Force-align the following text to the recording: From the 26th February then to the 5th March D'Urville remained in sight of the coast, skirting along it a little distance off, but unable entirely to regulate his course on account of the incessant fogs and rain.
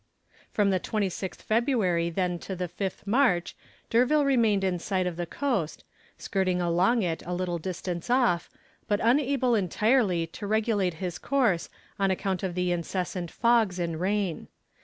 From 0.51 0.71
the 0.71 0.79
26th 0.79 1.43
February 1.43 2.09
then 2.09 2.39
to 2.39 2.55
the 2.55 2.67
5th 2.67 3.05
March 3.05 3.55
D'Urville 3.91 4.25
remained 4.25 4.63
in 4.63 4.79
sight 4.79 5.05
of 5.05 5.15
the 5.15 5.27
coast, 5.27 5.83
skirting 6.17 6.59
along 6.59 7.03
it 7.03 7.21
a 7.27 7.35
little 7.35 7.59
distance 7.59 8.09
off, 8.09 8.49
but 8.87 8.99
unable 9.03 9.53
entirely 9.53 10.25
to 10.25 10.47
regulate 10.47 10.95
his 10.95 11.19
course 11.19 11.69
on 11.99 12.09
account 12.09 12.41
of 12.41 12.55
the 12.55 12.71
incessant 12.71 13.29
fogs 13.29 13.77
and 13.77 13.99
rain. 14.01 14.47